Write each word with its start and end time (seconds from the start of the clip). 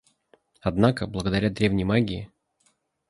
Однако, 0.63 1.05
благодаря 1.05 1.51
древней 1.51 1.83
магии 1.83 2.31